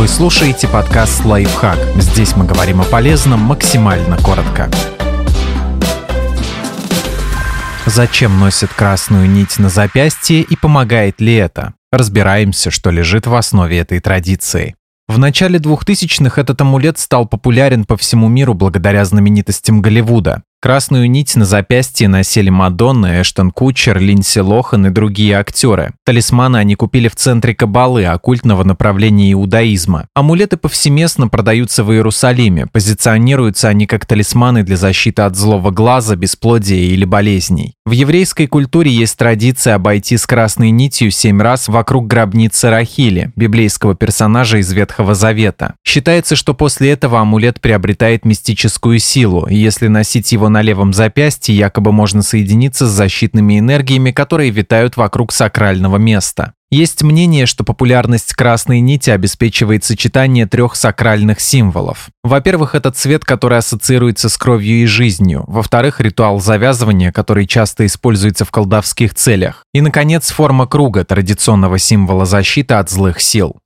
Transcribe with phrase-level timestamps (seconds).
[0.00, 1.78] Вы слушаете подкаст «Лайфхак».
[1.96, 4.70] Здесь мы говорим о полезном максимально коротко.
[7.84, 11.74] Зачем носят красную нить на запястье и помогает ли это?
[11.92, 14.74] Разбираемся, что лежит в основе этой традиции.
[15.06, 20.44] В начале 2000-х этот амулет стал популярен по всему миру благодаря знаменитостям Голливуда.
[20.62, 25.94] Красную нить на запястье носили Мадонна, Эштон Кучер, Линдси Лохан и другие актеры.
[26.04, 30.06] Талисманы они купили в центре Кабалы, оккультного направления иудаизма.
[30.14, 32.66] Амулеты повсеместно продаются в Иерусалиме.
[32.66, 37.72] Позиционируются они как талисманы для защиты от злого глаза, бесплодия или болезней.
[37.86, 43.94] В еврейской культуре есть традиция обойти с красной нитью семь раз вокруг гробницы Рахили, библейского
[43.94, 45.74] персонажа из Ветхого Завета.
[45.86, 51.56] Считается, что после этого амулет приобретает мистическую силу, и если носить его на левом запястье
[51.56, 56.52] якобы можно соединиться с защитными энергиями, которые витают вокруг сакрального места.
[56.70, 62.10] Есть мнение, что популярность красной нити обеспечивает сочетание трех сакральных символов.
[62.22, 65.44] Во-первых, это цвет, который ассоциируется с кровью и жизнью.
[65.48, 69.64] Во-вторых, ритуал завязывания, который часто используется в колдовских целях.
[69.74, 73.56] И, наконец, форма круга, традиционного символа защиты от злых сил.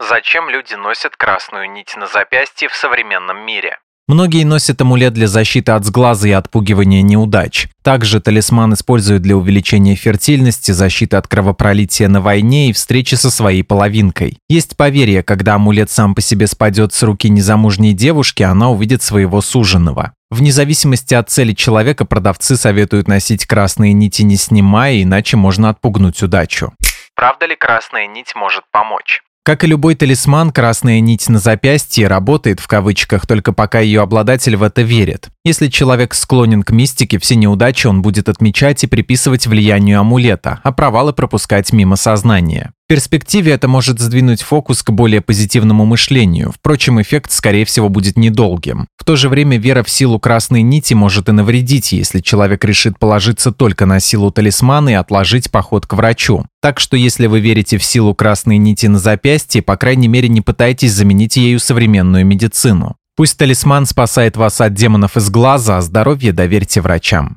[0.00, 3.78] Зачем люди носят красную нить на запястье в современном мире?
[4.08, 7.68] Многие носят амулет для защиты от сглаза и отпугивания неудач.
[7.82, 13.62] Также талисман используют для увеличения фертильности, защиты от кровопролития на войне и встречи со своей
[13.62, 14.38] половинкой.
[14.48, 19.42] Есть поверье, когда амулет сам по себе спадет с руки незамужней девушки, она увидит своего
[19.42, 20.14] суженого.
[20.30, 26.22] Вне зависимости от цели человека продавцы советуют носить красные нити не снимая, иначе можно отпугнуть
[26.22, 26.72] удачу.
[27.14, 29.20] Правда ли красная нить может помочь?
[29.48, 34.56] Как и любой талисман, красная нить на запястье работает в кавычках только пока ее обладатель
[34.56, 35.30] в это верит.
[35.42, 40.70] Если человек склонен к мистике, все неудачи он будет отмечать и приписывать влиянию амулета, а
[40.70, 42.74] провалы пропускать мимо сознания.
[42.88, 48.88] Перспективе это может сдвинуть фокус к более позитивному мышлению, впрочем, эффект, скорее всего, будет недолгим.
[48.96, 52.98] В то же время вера в силу красной нити может и навредить, если человек решит
[52.98, 56.46] положиться только на силу талисмана и отложить поход к врачу.
[56.62, 60.40] Так что если вы верите в силу красной нити на запястье, по крайней мере не
[60.40, 62.96] пытайтесь заменить ею современную медицину.
[63.18, 67.36] Пусть талисман спасает вас от демонов из глаза, а здоровье доверьте врачам.